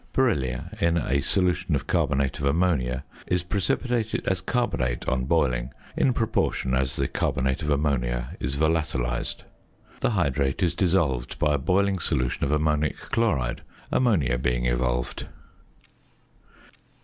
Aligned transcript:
Beryllia, 0.13 0.75
in 0.81 0.97
a 0.97 1.21
solution 1.21 1.75
of 1.75 1.85
carbonate 1.85 2.39
of 2.39 2.45
ammonia, 2.47 3.03
is 3.27 3.43
precipitated 3.43 4.25
as 4.27 4.41
carbonate 4.41 5.07
on 5.07 5.25
boiling 5.25 5.71
in 5.95 6.11
proportion 6.11 6.73
as 6.73 6.95
the 6.95 7.07
carbonate 7.07 7.61
of 7.61 7.69
ammonia 7.69 8.35
is 8.39 8.55
volatilised. 8.55 9.43
The 9.99 10.09
hydrate 10.17 10.63
is 10.63 10.73
dissolved 10.73 11.37
by 11.37 11.53
a 11.53 11.59
boiling 11.59 11.99
solution 11.99 12.43
of 12.43 12.51
ammonic 12.51 12.97
chloride, 12.97 13.61
ammonia 13.91 14.39
being 14.39 14.65
evolved. 14.65 15.27